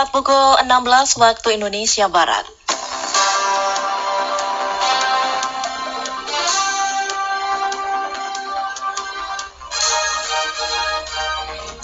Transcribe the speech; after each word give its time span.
tepat 0.00 0.16
pukul 0.16 0.56
16 0.64 1.20
waktu 1.20 1.60
Indonesia 1.60 2.08
Barat. 2.08 2.48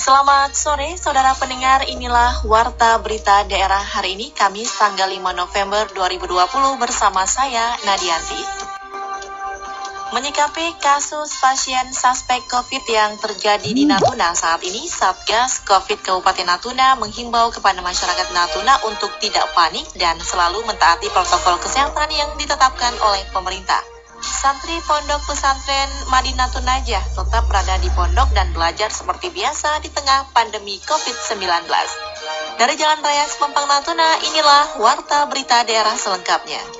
Selamat 0.00 0.56
sore, 0.56 0.96
saudara 0.96 1.36
pendengar. 1.36 1.84
Inilah 1.84 2.40
Warta 2.48 2.96
Berita 3.04 3.44
Daerah 3.44 3.84
hari 3.84 4.16
ini, 4.16 4.32
Kamis 4.32 4.72
tanggal 4.80 5.12
5 5.12 5.20
November 5.36 5.84
2020 5.92 6.80
bersama 6.80 7.28
saya, 7.28 7.76
Nadianti. 7.84 8.65
Menyikapi 10.06 10.78
kasus 10.78 11.34
pasien 11.42 11.90
suspek 11.90 12.38
COVID 12.46 12.86
yang 12.86 13.18
terjadi 13.18 13.66
di 13.66 13.90
Natuna 13.90 14.38
saat 14.38 14.62
ini, 14.62 14.86
Satgas 14.86 15.66
COVID 15.66 15.98
Kabupaten 15.98 16.46
Natuna 16.46 16.94
menghimbau 16.94 17.50
kepada 17.50 17.82
masyarakat 17.82 18.30
Natuna 18.30 18.78
untuk 18.86 19.10
tidak 19.18 19.50
panik 19.50 19.82
dan 19.98 20.14
selalu 20.22 20.62
mentaati 20.62 21.10
protokol 21.10 21.58
kesehatan 21.58 22.06
yang 22.14 22.30
ditetapkan 22.38 22.94
oleh 23.02 23.26
pemerintah. 23.34 23.82
Santri 24.22 24.78
Pondok 24.86 25.26
Pesantren 25.26 25.90
Madinah 26.06 26.54
Tunajah 26.54 27.02
tetap 27.10 27.42
berada 27.50 27.74
di 27.82 27.90
pondok 27.90 28.30
dan 28.30 28.54
belajar 28.54 28.94
seperti 28.94 29.34
biasa 29.34 29.82
di 29.82 29.90
tengah 29.90 30.30
pandemi 30.30 30.78
COVID-19. 30.86 31.66
Dari 32.62 32.74
Jalan 32.78 33.02
Raya 33.02 33.26
Sempang 33.26 33.66
Natuna, 33.66 34.22
inilah 34.22 34.78
Warta 34.78 35.26
Berita 35.26 35.66
Daerah 35.66 35.98
selengkapnya. 35.98 36.75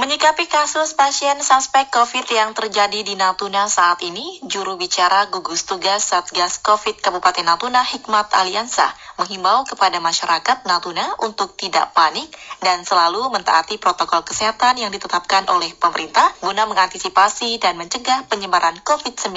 Menyikapi 0.00 0.48
kasus 0.48 0.96
pasien 0.96 1.36
suspek 1.44 1.92
COVID 1.92 2.24
yang 2.32 2.56
terjadi 2.56 3.04
di 3.04 3.20
Natuna 3.20 3.68
saat 3.68 4.00
ini, 4.00 4.40
juru 4.48 4.80
bicara 4.80 5.28
gugus 5.28 5.68
tugas 5.68 6.08
Satgas 6.08 6.56
COVID 6.64 7.04
Kabupaten 7.04 7.44
Natuna 7.44 7.84
Hikmat 7.84 8.32
Aliansa 8.32 8.88
menghimbau 9.20 9.68
kepada 9.68 10.00
masyarakat 10.00 10.64
Natuna 10.64 11.20
untuk 11.20 11.52
tidak 11.52 11.92
panik 11.92 12.32
dan 12.64 12.80
selalu 12.80 13.28
mentaati 13.28 13.76
protokol 13.76 14.24
kesehatan 14.24 14.80
yang 14.80 14.88
ditetapkan 14.88 15.44
oleh 15.52 15.76
pemerintah 15.76 16.32
guna 16.40 16.64
mengantisipasi 16.64 17.60
dan 17.60 17.76
mencegah 17.76 18.24
penyebaran 18.24 18.80
COVID-19. 18.80 19.36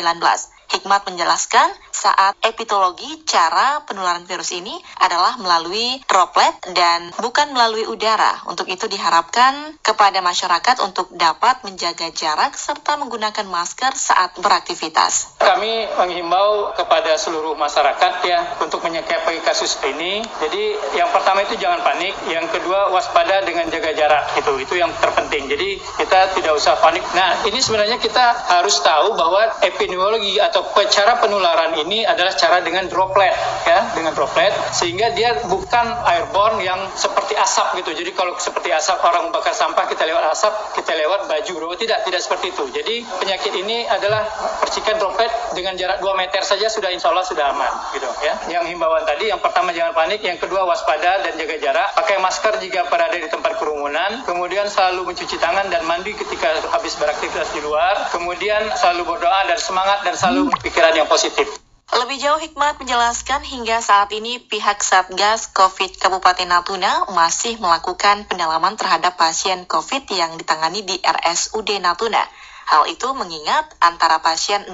Hikmat 0.72 1.06
menjelaskan 1.06 1.70
saat 1.94 2.36
epidemiologi 2.44 3.24
cara 3.24 3.86
penularan 3.88 4.26
virus 4.28 4.52
ini 4.52 4.74
adalah 5.00 5.38
melalui 5.40 6.02
droplet 6.10 6.52
dan 6.74 7.14
bukan 7.22 7.54
melalui 7.54 7.88
udara. 7.88 8.44
Untuk 8.50 8.68
itu 8.68 8.90
diharapkan 8.90 9.78
kepada 9.80 10.20
masyarakat 10.20 10.84
untuk 10.84 11.14
dapat 11.14 11.62
menjaga 11.64 12.10
jarak 12.12 12.58
serta 12.58 12.98
menggunakan 12.98 13.46
masker 13.48 13.94
saat 13.94 14.36
beraktivitas. 14.42 15.38
Kami 15.40 15.88
menghimbau 15.96 16.74
kepada 16.74 17.16
seluruh 17.16 17.54
masyarakat 17.56 18.14
ya 18.26 18.58
untuk 18.60 18.82
menyikapi 18.82 19.40
kasus 19.46 19.78
ini. 19.86 20.26
Jadi 20.42 20.76
yang 20.98 21.14
pertama 21.14 21.46
itu 21.46 21.56
jangan 21.56 21.86
panik, 21.86 22.18
yang 22.28 22.50
kedua 22.50 22.90
waspada 22.90 23.46
dengan 23.46 23.70
jaga 23.70 23.94
jarak 23.94 24.24
itu. 24.36 24.52
Itu 24.60 24.74
yang 24.76 24.92
terpenting. 24.98 25.48
Jadi 25.48 25.78
kita 26.02 26.34
tidak 26.34 26.54
usah 26.58 26.76
panik. 26.82 27.06
Nah, 27.14 27.46
ini 27.46 27.60
sebenarnya 27.62 28.02
kita 28.02 28.50
harus 28.60 28.82
tahu 28.82 29.16
bahwa 29.16 29.62
epidemiologi 29.62 30.42
atau 30.42 30.63
cara 30.90 31.18
penularan 31.18 31.80
ini 31.82 32.06
adalah 32.06 32.34
cara 32.38 32.62
dengan 32.62 32.86
droplet 32.86 33.34
ya 33.64 33.96
dengan 33.96 34.12
droplet 34.14 34.52
sehingga 34.76 35.16
dia 35.16 35.46
bukan 35.48 35.86
airborne 36.06 36.62
yang 36.62 36.80
seperti 36.94 37.34
asap 37.38 37.82
gitu. 37.82 37.96
Jadi 37.96 38.12
kalau 38.14 38.36
seperti 38.38 38.70
asap 38.74 39.00
orang 39.04 39.30
membakar 39.30 39.56
sampah 39.56 39.88
kita 39.88 40.04
lewat 40.06 40.24
asap 40.36 40.54
kita 40.78 40.94
lewat 40.94 41.26
baju. 41.30 41.54
Oh, 41.74 41.78
tidak 41.80 42.06
tidak 42.06 42.22
seperti 42.22 42.54
itu. 42.54 42.64
Jadi 42.70 42.96
penyakit 43.08 43.54
ini 43.56 43.88
adalah 43.88 44.28
percikan 44.62 45.00
droplet 45.00 45.32
dengan 45.58 45.74
jarak 45.80 46.04
2 46.04 46.14
meter 46.20 46.44
saja 46.46 46.68
sudah 46.70 46.92
insya 46.92 47.10
Allah 47.10 47.26
sudah 47.26 47.50
aman 47.50 47.74
gitu 47.96 48.06
ya. 48.22 48.34
Yang 48.60 48.76
himbauan 48.76 49.08
tadi 49.08 49.32
yang 49.32 49.40
pertama 49.40 49.72
jangan 49.72 49.96
panik 49.96 50.22
yang 50.22 50.38
kedua 50.38 50.68
waspada 50.68 51.24
dan 51.24 51.34
jaga 51.40 51.56
jarak. 51.58 51.88
Pakai 51.98 52.20
masker 52.20 52.54
jika 52.62 52.86
berada 52.92 53.16
di 53.16 53.30
tempat 53.32 53.58
kerumunan. 53.58 54.28
Kemudian 54.28 54.68
selalu 54.68 55.14
mencuci 55.14 55.40
tangan 55.40 55.72
dan 55.72 55.88
mandi 55.88 56.14
ketika 56.14 56.52
habis 56.70 56.94
beraktivitas 57.00 57.50
di 57.56 57.62
luar. 57.64 58.12
Kemudian 58.12 58.70
selalu 58.76 59.16
berdoa 59.16 59.48
dan 59.48 59.60
semangat 59.60 60.04
dan 60.04 60.14
selalu 60.20 60.43
pikiran 60.50 60.96
yang 60.98 61.08
positif. 61.08 61.46
Lebih 61.94 62.18
jauh 62.18 62.42
Hikmat 62.42 62.82
menjelaskan 62.82 63.46
hingga 63.46 63.78
saat 63.78 64.10
ini 64.18 64.42
pihak 64.42 64.82
Satgas 64.82 65.54
COVID 65.54 66.02
Kabupaten 66.02 66.50
Natuna 66.50 67.06
masih 67.14 67.62
melakukan 67.62 68.26
pendalaman 68.26 68.74
terhadap 68.74 69.14
pasien 69.14 69.70
COVID 69.70 70.10
yang 70.10 70.34
ditangani 70.42 70.82
di 70.82 70.98
RSUD 70.98 71.78
Natuna. 71.78 72.26
Hal 72.64 72.90
itu 72.90 73.12
mengingat 73.14 73.76
antara 73.78 74.24
pasien 74.26 74.66
01 74.72 74.74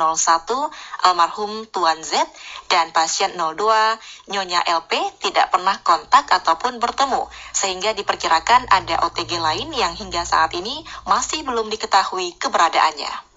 almarhum 1.04 1.68
Tuan 1.74 2.00
Z 2.06 2.24
dan 2.72 2.94
pasien 2.96 3.36
02 3.36 4.32
Nyonya 4.32 4.64
LP 4.64 4.96
tidak 5.20 5.52
pernah 5.52 5.76
kontak 5.84 6.30
ataupun 6.30 6.80
bertemu, 6.80 7.28
sehingga 7.52 7.92
diperkirakan 7.98 8.70
ada 8.72 9.04
OTG 9.10 9.42
lain 9.42 9.74
yang 9.76 9.92
hingga 9.92 10.24
saat 10.24 10.56
ini 10.56 10.86
masih 11.04 11.44
belum 11.44 11.68
diketahui 11.68 12.38
keberadaannya. 12.40 13.29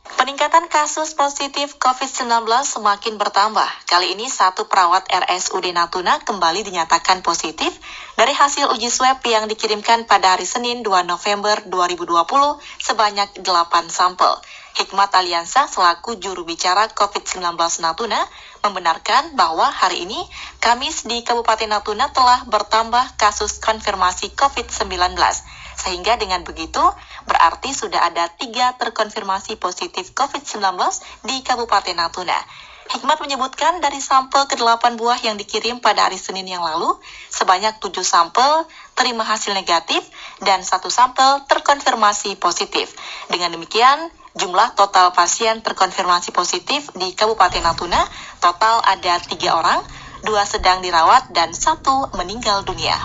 Peningkatan 0.00 0.64
kasus 0.72 1.12
positif 1.12 1.76
COVID-19 1.76 2.48
semakin 2.64 3.20
bertambah. 3.20 3.68
Kali 3.84 4.16
ini 4.16 4.32
satu 4.32 4.64
perawat 4.64 5.04
RSUD 5.12 5.76
Natuna 5.76 6.16
kembali 6.24 6.64
dinyatakan 6.64 7.20
positif 7.20 7.68
dari 8.16 8.32
hasil 8.32 8.72
uji 8.72 8.88
swab 8.88 9.20
yang 9.28 9.44
dikirimkan 9.44 10.08
pada 10.08 10.32
hari 10.32 10.48
Senin 10.48 10.80
2 10.80 11.04
November 11.04 11.60
2020 11.68 12.16
sebanyak 12.80 13.44
8 13.44 13.92
sampel. 13.92 14.40
Hikmat 14.80 15.12
Aliansa 15.12 15.68
selaku 15.68 16.16
juru 16.16 16.48
bicara 16.48 16.88
COVID-19 16.88 17.60
Natuna 17.84 18.24
membenarkan 18.64 19.36
bahwa 19.36 19.68
hari 19.68 20.08
ini 20.08 20.16
Kamis 20.64 21.04
di 21.04 21.20
Kabupaten 21.20 21.68
Natuna 21.68 22.08
telah 22.08 22.48
bertambah 22.48 23.20
kasus 23.20 23.60
konfirmasi 23.60 24.32
COVID-19 24.32 25.12
sehingga 25.80 26.20
dengan 26.20 26.44
begitu 26.44 26.84
berarti 27.24 27.72
sudah 27.72 28.12
ada 28.12 28.28
tiga 28.36 28.76
terkonfirmasi 28.76 29.56
positif 29.56 30.12
COVID-19 30.12 30.60
di 31.24 31.40
Kabupaten 31.40 31.96
Natuna. 31.96 32.36
Hikmat 32.90 33.22
menyebutkan 33.22 33.78
dari 33.78 34.02
sampel 34.02 34.50
ke-8 34.50 34.98
buah 34.98 35.22
yang 35.22 35.38
dikirim 35.38 35.78
pada 35.78 36.10
hari 36.10 36.18
Senin 36.18 36.42
yang 36.42 36.66
lalu, 36.66 36.90
sebanyak 37.30 37.78
7 37.78 38.02
sampel 38.02 38.66
terima 38.98 39.22
hasil 39.22 39.54
negatif 39.54 40.02
dan 40.42 40.66
satu 40.66 40.90
sampel 40.90 41.46
terkonfirmasi 41.46 42.34
positif. 42.42 42.90
Dengan 43.30 43.54
demikian, 43.54 44.10
jumlah 44.34 44.74
total 44.74 45.14
pasien 45.14 45.62
terkonfirmasi 45.62 46.34
positif 46.34 46.90
di 46.98 47.14
Kabupaten 47.14 47.62
Natuna 47.62 48.02
total 48.42 48.82
ada 48.82 49.22
tiga 49.22 49.54
orang, 49.54 49.86
dua 50.26 50.42
sedang 50.42 50.82
dirawat 50.82 51.30
dan 51.30 51.54
satu 51.54 52.10
meninggal 52.18 52.66
dunia. 52.66 52.98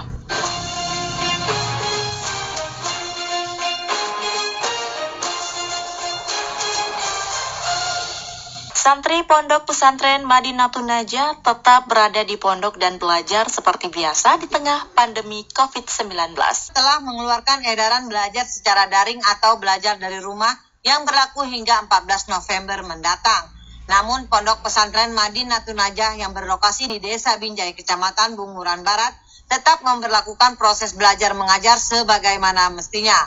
Santri 8.85 9.25
Pondok 9.25 9.65
Pesantren 9.65 10.29
Madinah 10.29 10.69
Tunaja 10.69 11.41
tetap 11.41 11.89
berada 11.89 12.21
di 12.21 12.37
pondok 12.37 12.77
dan 12.77 13.01
belajar 13.01 13.49
seperti 13.49 13.89
biasa 13.89 14.37
di 14.37 14.45
tengah 14.45 14.93
pandemi 14.93 15.41
COVID-19. 15.57 16.37
Telah 16.69 17.01
mengeluarkan 17.01 17.65
edaran 17.65 18.05
belajar 18.05 18.45
secara 18.45 18.85
daring 18.85 19.17
atau 19.25 19.57
belajar 19.57 19.97
dari 19.97 20.21
rumah 20.21 20.53
yang 20.85 21.01
berlaku 21.01 21.49
hingga 21.49 21.81
14 21.89 22.29
November 22.29 22.85
mendatang. 22.85 23.49
Namun 23.89 24.29
Pondok 24.29 24.61
Pesantren 24.61 25.17
Madinah 25.17 25.65
Tunajah 25.65 26.21
yang 26.21 26.37
berlokasi 26.37 26.85
di 26.85 27.01
Desa 27.01 27.41
Binjai, 27.41 27.73
Kecamatan 27.73 28.37
Bunguran 28.37 28.85
Barat, 28.85 29.17
tetap 29.49 29.81
memperlakukan 29.81 30.61
proses 30.61 30.93
belajar 30.93 31.33
mengajar 31.33 31.81
sebagaimana 31.81 32.69
mestinya. 32.69 33.17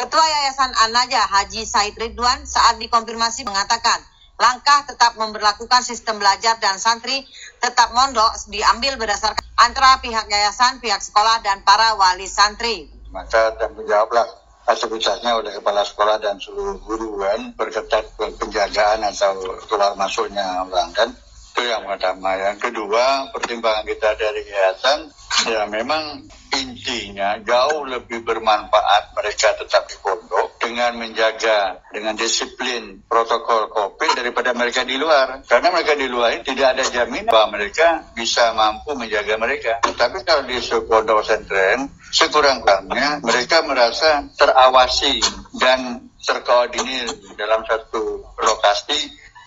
Ketua 0.00 0.24
Yayasan 0.24 0.72
An-Najah 0.88 1.36
Haji 1.36 1.68
Said 1.68 2.00
Ridwan 2.00 2.48
saat 2.48 2.80
dikonfirmasi 2.80 3.44
mengatakan, 3.44 4.15
langkah 4.36 4.84
tetap 4.84 5.16
memperlakukan 5.16 5.80
sistem 5.80 6.20
belajar 6.20 6.60
dan 6.60 6.76
santri 6.76 7.24
tetap 7.60 7.92
mondok 7.96 8.36
diambil 8.52 9.00
berdasarkan 9.00 9.40
antara 9.56 9.96
pihak 10.04 10.28
yayasan, 10.28 10.78
pihak 10.84 11.00
sekolah, 11.00 11.40
dan 11.40 11.64
para 11.64 11.96
wali 11.96 12.28
santri. 12.28 12.92
Maka 13.08 13.56
dan 13.56 13.72
menjawablah 13.72 14.28
sebutnya 14.76 15.32
oleh 15.32 15.54
kepala 15.56 15.86
sekolah 15.86 16.20
dan 16.20 16.36
seluruh 16.42 16.76
guru 16.84 17.22
kan 17.22 17.54
berketat 17.54 18.12
penjagaan 18.18 19.06
atau 19.08 19.62
keluar 19.70 19.94
masuknya 19.94 20.66
orang 20.66 20.90
kan 20.92 21.08
itu 21.56 21.72
yang 21.72 21.88
pertama. 21.88 22.36
Yang 22.36 22.68
kedua 22.68 23.32
pertimbangan 23.32 23.88
kita 23.88 24.12
dari 24.20 24.44
yayasan 24.44 25.08
ya 25.48 25.64
memang 25.64 26.28
intinya 26.52 27.40
jauh 27.40 27.88
lebih 27.88 28.20
bermanfaat 28.26 29.16
mereka 29.16 29.56
tetap 29.56 29.88
di 29.88 29.96
pondok 30.04 30.35
dengan 30.66 30.98
menjaga 30.98 31.86
dengan 31.94 32.18
disiplin 32.18 33.06
protokol 33.06 33.70
COVID 33.70 34.18
daripada 34.18 34.50
mereka 34.50 34.82
di 34.82 34.98
luar. 34.98 35.46
Karena 35.46 35.70
mereka 35.70 35.94
di 35.94 36.10
luar 36.10 36.34
ini 36.34 36.42
tidak 36.42 36.74
ada 36.74 36.84
jaminan 36.90 37.30
bahwa 37.30 37.54
mereka 37.54 38.10
bisa 38.18 38.50
mampu 38.50 38.98
menjaga 38.98 39.38
mereka. 39.38 39.78
Tapi 39.86 40.26
kalau 40.26 40.42
di 40.42 40.58
pondok 40.58 41.22
pesantren, 41.22 41.86
sekurang-kurangnya 42.10 43.22
mereka 43.22 43.62
merasa 43.62 44.26
terawasi 44.34 45.22
dan 45.62 46.10
terkoordinir 46.26 47.06
dalam 47.38 47.62
satu 47.62 48.26
lokasi 48.42 48.98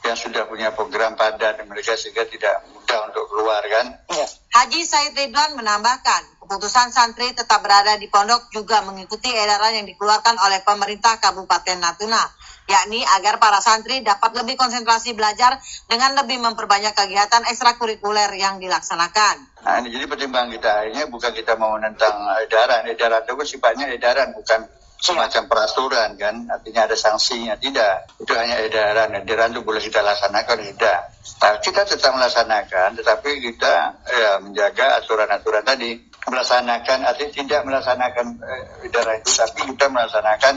yang 0.08 0.16
sudah 0.16 0.48
punya 0.48 0.72
program 0.72 1.20
padat 1.20 1.60
mereka 1.68 2.00
sehingga 2.00 2.24
tidak 2.24 2.64
mudah 2.72 3.12
untuk 3.12 3.28
keluar 3.28 3.60
kan. 3.68 3.86
Ya. 4.16 4.28
Haji 4.56 4.82
Said 4.88 5.14
Ridwan 5.14 5.60
menambahkan, 5.60 6.39
keputusan 6.50 6.90
santri 6.90 7.30
tetap 7.38 7.62
berada 7.62 7.94
di 8.02 8.10
pondok 8.10 8.50
juga 8.50 8.82
mengikuti 8.82 9.30
edaran 9.30 9.70
yang 9.70 9.86
dikeluarkan 9.86 10.34
oleh 10.42 10.66
pemerintah 10.66 11.22
Kabupaten 11.22 11.78
Natuna, 11.78 12.26
yakni 12.66 13.06
agar 13.06 13.38
para 13.38 13.62
santri 13.62 14.02
dapat 14.02 14.34
lebih 14.34 14.58
konsentrasi 14.58 15.14
belajar 15.14 15.62
dengan 15.86 16.18
lebih 16.18 16.42
memperbanyak 16.42 16.98
kegiatan 16.98 17.46
ekstrakurikuler 17.54 18.34
yang 18.34 18.58
dilaksanakan. 18.58 19.62
Nah, 19.62 19.78
ini 19.78 19.94
jadi 19.94 20.10
pertimbangan 20.10 20.50
kita 20.50 20.74
ini 20.90 21.06
bukan 21.06 21.38
kita 21.38 21.54
mau 21.54 21.78
menentang 21.78 22.18
edaran, 22.42 22.82
edaran 22.90 23.22
itu 23.30 23.34
sifatnya 23.46 23.94
edaran 23.94 24.34
bukan 24.34 24.66
semacam 25.00 25.48
peraturan 25.48 26.20
kan? 26.20 26.36
Artinya 26.52 26.86
ada 26.86 26.96
sanksinya. 27.00 27.56
Tidak. 27.56 28.20
Itu 28.22 28.36
hanya 28.36 28.60
edaran. 28.60 29.16
Edaran 29.16 29.56
itu 29.56 29.64
boleh 29.64 29.80
kita 29.80 30.04
laksanakan 30.04 30.58
tidak. 30.60 31.00
Nah, 31.40 31.56
kita 31.64 31.82
tetap 31.88 32.12
melaksanakan 32.14 33.00
tetapi 33.00 33.30
kita 33.40 33.74
ya 34.06 34.32
menjaga 34.44 35.00
aturan-aturan 35.00 35.64
tadi. 35.64 35.96
Melaksanakan 36.30 37.08
artinya 37.08 37.32
tidak 37.32 37.62
melaksanakan 37.64 38.26
eh, 38.44 38.86
edaran 38.86 39.18
itu 39.24 39.32
tapi 39.34 39.60
kita 39.72 39.86
melaksanakan 39.88 40.56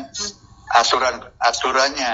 aturan 0.73 1.15
aturannya 1.39 2.13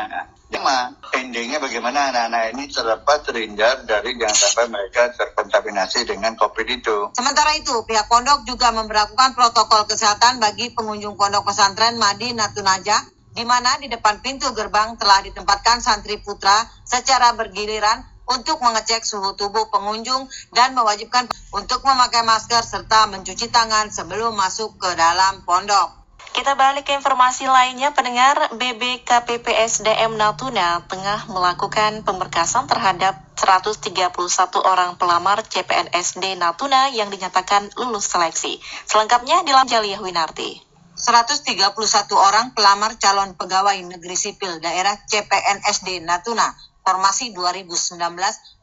Cuma 0.48 0.96
endingnya 1.12 1.60
bagaimana 1.60 2.08
anak-anak 2.08 2.56
ini 2.56 2.64
terdapat 2.72 3.20
terhindar 3.20 3.84
dari 3.84 4.16
jangan 4.16 4.36
sampai 4.36 4.66
mereka 4.72 5.12
terkontaminasi 5.12 6.08
dengan 6.08 6.32
COVID 6.40 6.66
itu. 6.72 7.12
Sementara 7.12 7.52
itu, 7.60 7.84
pihak 7.84 8.08
pondok 8.08 8.48
juga 8.48 8.72
memperlakukan 8.72 9.36
protokol 9.36 9.84
kesehatan 9.84 10.40
bagi 10.40 10.72
pengunjung 10.72 11.20
pondok 11.20 11.52
pesantren 11.52 12.00
Madi 12.00 12.32
Natunaja, 12.32 12.96
di 13.36 13.44
mana 13.44 13.76
di 13.76 13.92
depan 13.92 14.24
pintu 14.24 14.48
gerbang 14.56 14.96
telah 14.96 15.20
ditempatkan 15.20 15.84
santri 15.84 16.16
putra 16.16 16.64
secara 16.88 17.36
bergiliran 17.36 18.00
untuk 18.28 18.60
mengecek 18.60 19.04
suhu 19.04 19.36
tubuh 19.36 19.72
pengunjung 19.72 20.28
dan 20.52 20.76
mewajibkan 20.76 21.28
untuk 21.52 21.80
memakai 21.84 22.24
masker 22.24 22.60
serta 22.60 23.08
mencuci 23.08 23.48
tangan 23.48 23.88
sebelum 23.88 24.36
masuk 24.36 24.76
ke 24.76 24.90
dalam 24.96 25.44
pondok. 25.48 26.07
Kita 26.28 26.52
balik 26.54 26.84
ke 26.84 26.92
informasi 26.92 27.48
lainnya, 27.48 27.96
pendengar 27.96 28.52
BBKPPSDM 28.52 30.12
Natuna 30.12 30.84
tengah 30.84 31.25
melakukan 31.32 32.04
pemberkasan 32.04 32.69
terhadap 32.69 33.16
131 33.40 34.12
orang 34.60 35.00
pelamar 35.00 35.40
CPNSD 35.40 36.36
Natuna 36.36 36.92
yang 36.92 37.08
dinyatakan 37.08 37.72
lulus 37.80 38.12
seleksi. 38.12 38.60
Selengkapnya 38.84 39.40
di 39.40 39.56
Jaliyah 39.56 40.04
Winarti. 40.04 40.60
131 40.98 41.78
orang 42.12 42.52
pelamar 42.52 42.98
calon 42.98 43.32
pegawai 43.38 43.78
negeri 43.86 44.19
sipil 44.19 44.58
daerah 44.58 44.98
CPNSD 45.08 46.02
Natuna 46.02 46.52
formasi 46.88 47.36
2019 47.36 48.00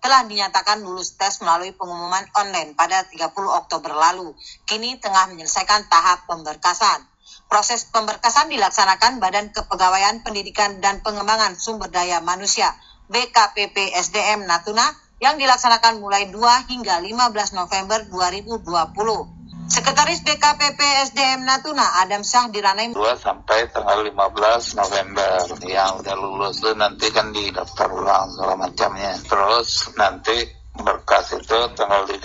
telah 0.01 0.21
dinyatakan 0.25 0.81
lulus 0.81 1.13
tes 1.13 1.37
melalui 1.45 1.77
pengumuman 1.77 2.25
online 2.33 2.73
pada 2.73 3.05
30 3.05 3.29
Oktober 3.37 3.93
lalu. 3.93 4.33
Kini 4.65 4.97
tengah 4.97 5.29
menyelesaikan 5.29 5.85
tahap 5.85 6.25
pemberkasan. 6.25 7.14
Proses 7.45 7.87
pemberkasan 7.89 8.49
dilaksanakan 8.49 9.21
Badan 9.21 9.53
Kepegawaian 9.53 10.25
Pendidikan 10.25 10.81
dan 10.81 11.05
Pengembangan 11.05 11.53
Sumber 11.55 11.93
Daya 11.93 12.19
Manusia 12.21 12.73
BKPP 13.09 13.93
SDM 13.95 14.49
Natuna 14.49 14.85
yang 15.21 15.39
dilaksanakan 15.39 16.03
mulai 16.03 16.27
2 16.27 16.69
hingga 16.69 16.99
15 16.99 17.55
November 17.55 18.03
2020. 18.09 19.35
Sekretaris 19.65 20.21
BKPP 20.21 20.77
SDM 21.09 21.41
Natuna 21.41 22.05
Adam 22.05 22.21
Syah 22.21 22.53
Diranai 22.53 22.93
2 22.93 23.01
sampai 23.17 23.65
tanggal 23.73 24.05
15 24.05 24.77
November. 24.77 25.31
Yang 25.65 25.91
udah 26.05 26.15
lulus 26.17 26.61
nanti 26.77 27.09
kan 27.09 27.33
di 27.33 27.49
daftar 27.49 27.89
ulang 27.89 28.29
segala 28.29 28.53
macamnya. 28.69 29.17
Terus 29.25 29.89
nanti 29.97 30.64
berkas 30.79 31.31
itu 31.35 31.59
tanggal 31.75 32.03
30 32.03 32.19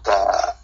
kita 0.00 0.22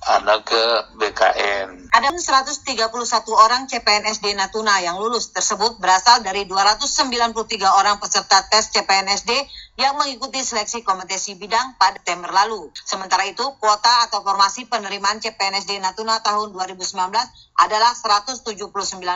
ada 0.08 0.40
ke 0.40 0.62
BKN. 0.96 1.92
Ada 1.92 2.08
131 2.08 2.88
orang 3.36 3.68
CPNSD 3.68 4.32
Natuna 4.32 4.80
yang 4.80 4.96
lulus 4.96 5.28
tersebut 5.36 5.76
berasal 5.76 6.24
dari 6.24 6.48
293 6.48 7.36
orang 7.68 8.00
peserta 8.00 8.40
tes 8.48 8.72
CPNSD 8.72 9.30
yang 9.78 9.94
mengikuti 9.94 10.42
seleksi 10.42 10.82
kompetisi 10.82 11.38
bidang 11.38 11.78
pada 11.78 12.02
September 12.02 12.34
lalu. 12.34 12.66
Sementara 12.74 13.22
itu, 13.30 13.46
kuota 13.62 14.10
atau 14.10 14.26
formasi 14.26 14.66
penerimaan 14.66 15.22
CPNSD 15.22 15.78
Natuna 15.78 16.18
tahun 16.18 16.50
2019 16.50 17.14
adalah 17.62 17.94
179 17.94 18.42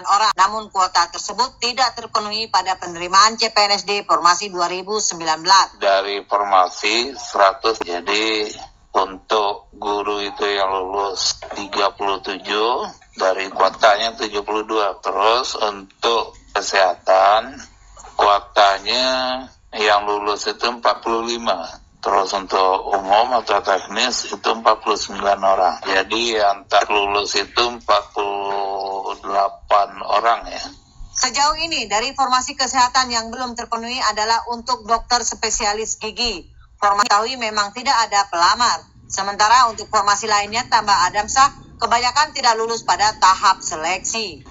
orang. 0.07 0.31
Namun 0.39 0.71
kuota 0.71 1.11
tersebut 1.11 1.59
tidak 1.59 1.99
terpenuhi 1.99 2.47
pada 2.47 2.79
penerimaan 2.79 3.35
CPNSD 3.35 4.07
formasi 4.07 4.55
2019. 4.55 5.83
Dari 5.83 6.23
formasi 6.31 7.11
100, 7.11 7.83
jadi 7.83 8.55
untuk 8.95 9.67
guru 9.75 10.23
itu 10.23 10.47
yang 10.47 10.71
lulus 10.71 11.43
37, 11.59 12.39
dari 13.19 13.51
kuotanya 13.51 14.15
72. 14.15 15.03
Terus 15.03 15.49
untuk 15.59 16.39
kesehatan, 16.55 17.59
kuotanya 18.15 19.11
yang 19.77 20.05
lulus 20.05 20.49
itu 20.49 20.69
45 20.69 20.83
terus 22.03 22.31
untuk 22.35 22.75
umum 22.93 23.39
atau 23.41 23.63
teknis 23.63 24.27
itu 24.27 24.37
49 24.37 25.23
orang 25.39 25.79
jadi 25.87 26.23
yang 26.43 26.67
tak 26.67 26.91
lulus 26.91 27.39
itu 27.39 27.65
48 27.81 27.87
orang 30.03 30.41
ya 30.51 30.65
Sejauh 31.13 31.55
ini 31.61 31.87
dari 31.87 32.11
informasi 32.11 32.57
kesehatan 32.57 33.13
yang 33.13 33.31
belum 33.31 33.53
terpenuhi 33.55 34.01
adalah 34.11 34.43
untuk 34.51 34.89
dokter 34.89 35.21
spesialis 35.23 36.01
gigi. 36.01 36.51
Formasi 36.81 37.07
tahu 37.07 37.31
memang 37.39 37.71
tidak 37.77 37.95
ada 38.09 38.27
pelamar. 38.27 38.83
Sementara 39.07 39.71
untuk 39.71 39.87
formasi 39.93 40.27
lainnya 40.27 40.67
tambah 40.67 40.97
Adam 41.07 41.29
Sah, 41.29 41.53
kebanyakan 41.79 42.33
tidak 42.35 42.59
lulus 42.59 42.83
pada 42.83 43.13
tahap 43.21 43.63
seleksi. 43.63 44.43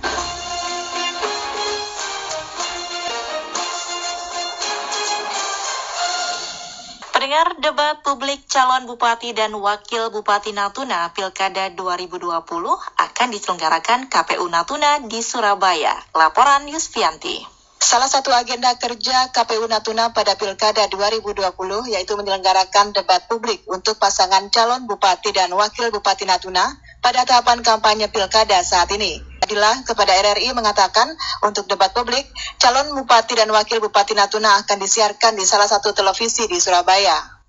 Pendengar 7.32 7.64
debat 7.64 7.96
publik 8.04 8.44
calon 8.52 8.92
bupati 8.92 9.32
dan 9.32 9.56
wakil 9.56 10.12
bupati 10.12 10.52
Natuna 10.52 11.16
Pilkada 11.16 11.72
2020 11.72 12.28
akan 13.00 13.28
diselenggarakan 13.32 14.12
KPU 14.12 14.52
Natuna 14.52 15.00
di 15.08 15.24
Surabaya. 15.24 15.96
Laporan 16.12 16.68
Yusfianti. 16.68 17.40
Salah 17.80 18.12
satu 18.12 18.36
agenda 18.36 18.76
kerja 18.76 19.32
KPU 19.32 19.64
Natuna 19.72 20.12
pada 20.12 20.36
Pilkada 20.36 20.92
2020 20.92 21.40
yaitu 21.96 22.20
menyelenggarakan 22.20 22.92
debat 22.92 23.24
publik 23.32 23.64
untuk 23.72 23.96
pasangan 23.96 24.52
calon 24.52 24.84
bupati 24.84 25.32
dan 25.32 25.56
wakil 25.56 25.88
bupati 25.88 26.28
Natuna 26.28 26.68
pada 27.02 27.26
tahapan 27.26 27.66
kampanye 27.66 28.08
Pilkada 28.14 28.62
saat 28.62 28.88
ini. 28.94 29.18
Abdillah 29.42 29.84
kepada 29.84 30.14
RRI 30.16 30.54
mengatakan 30.54 31.12
untuk 31.44 31.66
debat 31.68 31.92
publik, 31.92 32.24
calon 32.62 32.94
bupati 32.96 33.36
dan 33.36 33.50
wakil 33.52 33.82
bupati 33.82 34.14
Natuna 34.14 34.62
akan 34.64 34.78
disiarkan 34.80 35.36
di 35.36 35.44
salah 35.44 35.68
satu 35.68 35.92
televisi 35.92 36.46
di 36.46 36.62
Surabaya. 36.62 37.42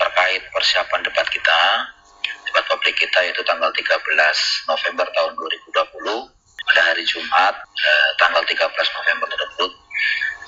Terkait 0.00 0.42
persiapan 0.48 1.04
debat 1.04 1.26
kita, 1.28 1.60
debat 2.46 2.64
publik 2.72 2.96
kita 2.96 3.20
itu 3.26 3.42
tanggal 3.44 3.68
13 3.68 3.84
November 4.70 5.06
tahun 5.12 5.32
2020 5.36 6.40
pada 6.70 6.80
hari 6.86 7.02
Jumat 7.04 7.54
eh, 7.58 8.10
tanggal 8.16 8.40
13 8.46 8.56
November 8.70 9.26
tersebut 9.28 9.70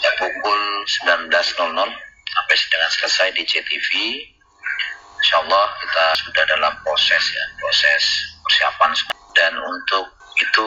ya, 0.00 0.10
pukul 0.16 0.60
19.00 1.26 1.52
sampai 2.32 2.56
dengan 2.70 2.90
selesai 2.96 3.28
di 3.36 3.42
JTV. 3.44 3.90
Insya 5.22 5.38
Allah 5.38 5.64
kita 5.78 6.04
sudah 6.26 6.44
dalam 6.50 6.74
proses 6.82 7.22
ya 7.30 7.44
proses 7.62 8.02
persiapan 8.42 8.90
dan 9.38 9.54
untuk 9.54 10.10
itu 10.34 10.66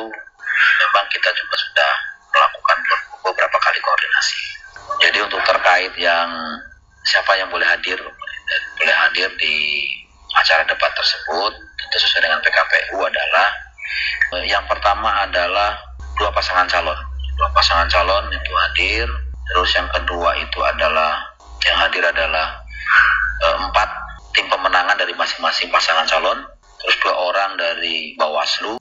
memang 0.55 1.05
kita 1.11 1.29
juga 1.35 1.55
sudah 1.59 1.91
melakukan 2.31 2.77
beberapa 3.19 3.57
kali 3.59 3.79
koordinasi. 3.83 4.43
Jadi 5.03 5.17
untuk 5.27 5.41
terkait 5.43 5.91
yang 5.99 6.31
siapa 7.03 7.35
yang 7.35 7.51
boleh 7.51 7.67
hadir 7.67 7.99
boleh 8.79 8.95
hadir 8.95 9.27
di 9.35 9.55
acara 10.35 10.63
debat 10.63 10.91
tersebut 10.95 11.51
tentu 11.51 11.97
sesuai 11.99 12.23
dengan 12.23 12.39
PKPU 12.39 12.97
adalah 13.03 13.47
eh, 14.39 14.45
yang 14.47 14.63
pertama 14.71 15.27
adalah 15.27 15.75
dua 16.15 16.31
pasangan 16.31 16.67
calon. 16.71 16.95
Dua 17.35 17.51
pasangan 17.51 17.91
calon 17.91 18.31
itu 18.31 18.51
hadir. 18.55 19.07
Terus 19.51 19.69
yang 19.75 19.87
kedua 19.91 20.31
itu 20.39 20.59
adalah 20.63 21.21
yang 21.65 21.77
hadir 21.81 22.01
adalah 22.01 22.65
e, 23.41 23.47
empat 23.61 23.89
tim 24.35 24.51
pemenangan 24.51 24.99
dari 24.99 25.15
masing-masing 25.15 25.71
pasangan 25.71 26.05
calon. 26.05 26.43
Terus 26.83 26.95
dua 27.01 27.15
orang 27.15 27.55
dari 27.57 28.13
Bawaslu 28.19 28.77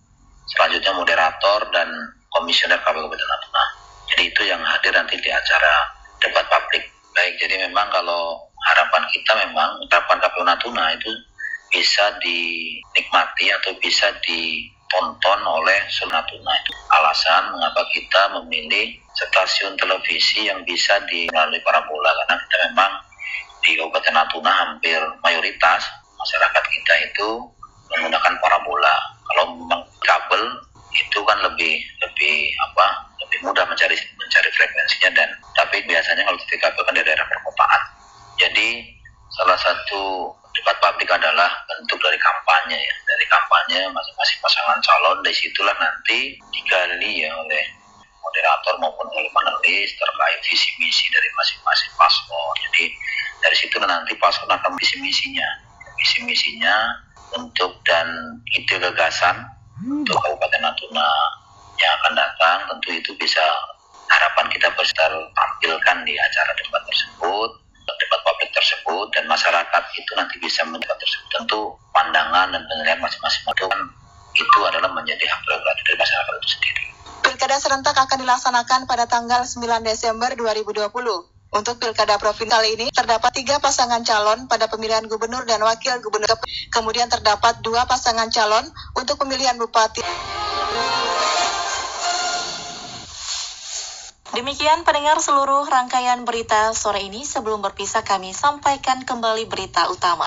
selanjutnya 0.51 0.93
moderator 0.93 1.61
dan 1.73 1.89
komisioner 2.29 2.83
KPU 2.83 3.07
Kabupaten 3.07 3.29
Natuna. 3.31 3.65
Jadi 4.13 4.23
itu 4.29 4.43
yang 4.45 4.61
hadir 4.61 4.93
nanti 4.93 5.17
di 5.17 5.31
acara 5.31 5.75
debat 6.21 6.45
publik. 6.51 6.85
Baik, 7.15 7.39
jadi 7.39 7.71
memang 7.71 7.89
kalau 7.95 8.43
harapan 8.75 9.07
kita 9.15 9.33
memang 9.47 9.79
harapan 9.89 10.19
KPU 10.19 10.45
Natuna 10.45 10.85
itu 10.99 11.11
bisa 11.71 12.15
dinikmati 12.19 13.51
atau 13.55 13.73
bisa 13.79 14.11
ditonton 14.21 15.41
oleh 15.47 15.81
seluruh 15.89 16.19
Natuna. 16.19 16.55
Alasan 16.91 17.55
mengapa 17.55 17.83
kita 17.95 18.23
memilih 18.43 18.99
stasiun 19.15 19.79
televisi 19.79 20.51
yang 20.51 20.67
bisa 20.67 20.99
di 21.07 21.31
melalui 21.31 21.63
parabola 21.63 22.11
karena 22.11 22.35
kita 22.43 22.57
memang 22.71 22.93
di 23.65 23.81
Kabupaten 23.81 24.13
Natuna 24.13 24.53
hampir 24.53 25.01
mayoritas 25.25 25.83
masyarakat 26.21 26.65
kita 26.69 26.95
itu 27.11 27.29
menggunakan 27.91 28.35
parabola. 28.39 28.95
Kalau 29.25 29.45
memang 29.57 29.83
kabel 30.05 30.43
itu 30.95 31.19
kan 31.27 31.39
lebih 31.43 31.83
lebih 32.05 32.37
apa 32.71 32.87
lebih 33.19 33.51
mudah 33.51 33.67
mencari 33.67 33.97
mencari 33.97 34.49
frekuensinya 34.55 35.11
dan 35.17 35.29
tapi 35.59 35.83
biasanya 35.89 36.23
kalau 36.23 36.39
TV 36.47 36.55
kabel 36.61 36.83
kan 36.87 36.95
di 36.95 37.03
daerah 37.03 37.27
perkotaan. 37.27 37.83
Jadi 38.39 38.69
salah 39.35 39.59
satu 39.59 40.31
debat 40.55 40.77
publik 40.79 41.11
adalah 41.11 41.51
bentuk 41.67 41.99
dari 41.99 42.19
kampanye 42.21 42.79
ya 42.79 42.95
dari 43.11 43.27
kampanye 43.27 43.81
masing-masing 43.91 44.39
pasangan 44.39 44.79
calon 44.87 45.19
dari 45.27 45.35
situlah 45.35 45.75
nanti 45.83 46.39
digali 46.55 47.27
ya 47.27 47.31
oleh 47.35 47.65
moderator 48.23 48.75
maupun 48.81 49.07
oleh 49.13 49.29
panelis 49.35 49.91
terkait 49.99 50.41
visi 50.47 50.71
misi 50.79 51.07
dari 51.11 51.29
masing-masing 51.35 51.91
paslon. 51.99 52.55
Jadi 52.71 52.85
dari 53.45 53.57
situ 53.61 53.77
nanti 53.77 54.17
paslon 54.17 54.49
akan 54.49 54.73
visi 54.81 54.97
misinya, 55.05 55.45
visi 56.01 56.25
misinya 56.25 56.97
untuk 57.37 57.77
dan 57.85 58.41
ide 58.57 58.81
gagasan 58.81 59.45
untuk 59.85 60.17
Kabupaten 60.17 60.65
Natuna 60.65 61.09
yang 61.77 61.93
akan 62.01 62.13
datang 62.17 62.59
tentu 62.73 62.89
itu 62.97 63.11
bisa 63.21 63.45
harapan 64.09 64.49
kita 64.49 64.73
bisa 64.81 65.05
tampilkan 65.37 65.97
di 66.09 66.15
acara 66.17 66.51
debat 66.57 66.83
tersebut 66.89 67.51
debat 67.85 68.21
publik 68.25 68.51
tersebut 68.57 69.07
dan 69.13 69.29
masyarakat 69.29 69.83
itu 69.93 70.13
nanti 70.17 70.41
bisa 70.41 70.65
mendebat 70.65 70.97
tersebut 70.97 71.29
tentu 71.37 71.77
pandangan 71.93 72.49
dan 72.49 72.63
penilaian 72.65 73.01
masing-masing 73.03 73.45
itu 73.45 73.65
kan 73.69 73.81
itu 74.35 74.59
adalah 74.67 74.91
menjadi 74.91 75.25
hak 75.31 75.41
prerogatif 75.47 75.85
dari 75.87 75.99
masyarakat 76.01 76.33
itu 76.35 76.49
sendiri. 76.59 76.85
Pilkada 77.23 77.57
serentak 77.61 77.97
akan 77.97 78.19
dilaksanakan 78.25 78.81
pada 78.91 79.05
tanggal 79.07 79.47
9 79.47 79.85
Desember 79.87 80.31
2020. 80.35 81.34
Untuk 81.55 81.79
pilkada 81.79 82.19
provinsi 82.19 82.51
kali 82.51 82.69
ini 82.75 82.87
terdapat 82.91 83.31
tiga 83.31 83.63
pasangan 83.63 84.03
calon 84.03 84.51
pada 84.51 84.67
pemilihan 84.67 85.07
gubernur 85.07 85.47
dan 85.47 85.63
wakil 85.63 86.03
gubernur. 86.03 86.35
Kemudian 86.75 87.07
terdapat 87.07 87.63
dua 87.63 87.87
pasangan 87.87 88.27
calon 88.27 88.67
untuk 88.99 89.23
pemilihan 89.23 89.55
bupati. 89.55 90.03
Demikian 94.35 94.83
pendengar 94.83 95.23
seluruh 95.23 95.63
rangkaian 95.71 96.27
berita 96.27 96.75
sore 96.75 97.07
ini. 97.07 97.23
Sebelum 97.23 97.63
berpisah 97.63 98.03
kami 98.03 98.35
sampaikan 98.35 99.07
kembali 99.07 99.47
berita 99.47 99.87
utama. 99.95 100.27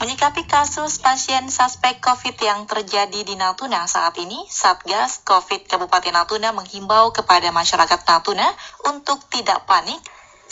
Menyikapi 0.00 0.48
kasus 0.48 0.98
pasien 0.98 1.52
suspek 1.52 2.00
COVID 2.00 2.34
yang 2.40 2.66
terjadi 2.66 3.22
di 3.22 3.36
Natuna 3.36 3.84
saat 3.84 4.16
ini, 4.18 4.40
Satgas 4.48 5.20
COVID 5.22 5.68
Kabupaten 5.68 6.16
Natuna 6.16 6.50
menghimbau 6.50 7.12
kepada 7.12 7.52
masyarakat 7.52 8.00
Natuna 8.08 8.48
untuk 8.88 9.20
tidak 9.28 9.68
panik. 9.68 10.00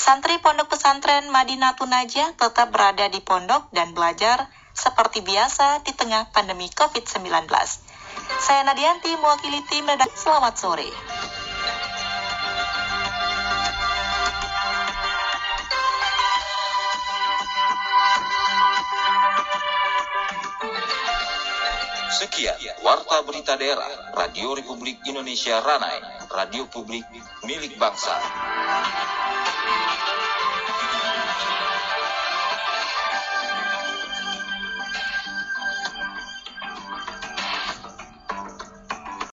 Santri 0.01 0.41
Pondok 0.41 0.73
Pesantren 0.73 1.29
Madinah 1.29 1.77
Tunaja 1.77 2.33
tetap 2.33 2.73
berada 2.73 3.05
di 3.13 3.21
pondok 3.21 3.69
dan 3.69 3.93
belajar 3.93 4.49
seperti 4.73 5.21
biasa 5.21 5.85
di 5.85 5.93
tengah 5.93 6.33
pandemi 6.33 6.73
COVID-19. 6.73 7.29
Saya 8.41 8.65
Nadianti, 8.65 9.13
mewakili 9.21 9.61
tim 9.69 9.85
redaksi. 9.85 10.25
Selamat 10.25 10.57
sore. 10.57 10.89
Sekian 22.21 22.57
Warta 22.81 23.21
Berita 23.29 23.61
Daerah 23.61 24.17
Radio 24.17 24.57
Republik 24.57 25.05
Indonesia 25.05 25.61
Ranai 25.61 26.01
Radio 26.33 26.65
Publik 26.73 27.05
milik 27.45 27.77
bangsa 27.77 28.17